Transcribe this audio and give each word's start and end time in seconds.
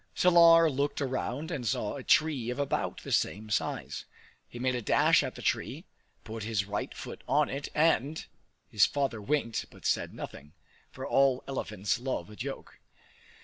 Salar 0.15 0.67
looked 0.67 0.99
around 0.99 1.51
and 1.51 1.63
saw 1.67 1.93
a 1.95 2.01
tree 2.03 2.49
of 2.49 2.57
about 2.57 3.03
the 3.03 3.11
same 3.11 3.51
size. 3.51 4.05
He 4.49 4.57
made 4.57 4.73
a 4.73 4.81
dash 4.81 5.21
at 5.21 5.35
the 5.35 5.43
tree, 5.43 5.85
put 6.23 6.41
his 6.41 6.65
right 6.65 6.91
foot 6.97 7.23
on 7.27 7.49
it, 7.49 7.69
and 7.75 8.25
His 8.67 8.87
father 8.87 9.21
winked, 9.21 9.67
but 9.69 9.85
said 9.85 10.11
nothing. 10.15 10.53
For 10.91 11.05
all 11.05 11.43
elephants 11.47 11.99
love 11.99 12.31
a 12.31 12.35
joke. 12.35 12.79